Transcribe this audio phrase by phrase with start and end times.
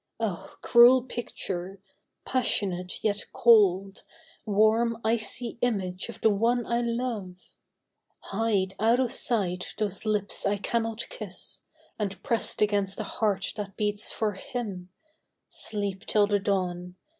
[0.19, 0.55] Oh!
[0.63, 1.79] cruel picture!
[2.25, 4.01] passionate yet cold,
[4.47, 7.35] Warm icy image of the one I love!
[8.21, 11.61] Hide out of sight those lips I cannot kiss,
[11.99, 14.87] And press'd against the heart that beats for him^
[15.51, 16.95] Sleep till the dawn.